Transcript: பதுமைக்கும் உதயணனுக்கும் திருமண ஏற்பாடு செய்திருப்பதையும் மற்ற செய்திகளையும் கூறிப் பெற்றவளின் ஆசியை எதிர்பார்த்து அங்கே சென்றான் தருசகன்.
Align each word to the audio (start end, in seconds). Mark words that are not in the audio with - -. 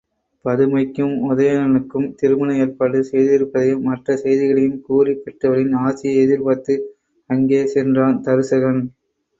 பதுமைக்கும் 0.45 1.13
உதயணனுக்கும் 1.27 2.07
திருமண 2.15 2.55
ஏற்பாடு 2.57 3.01
செய்திருப்பதையும் 3.09 3.85
மற்ற 3.89 4.17
செய்திகளையும் 4.23 4.81
கூறிப் 4.87 5.23
பெற்றவளின் 5.23 5.75
ஆசியை 5.83 6.15
எதிர்பார்த்து 6.25 6.75
அங்கே 7.29 7.61
சென்றான் 7.75 8.21
தருசகன். 8.25 8.83